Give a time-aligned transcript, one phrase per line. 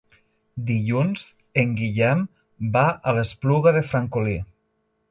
[0.69, 1.25] Dilluns
[1.65, 2.25] en Guillem
[2.79, 4.41] va a l'Espluga de Francolí.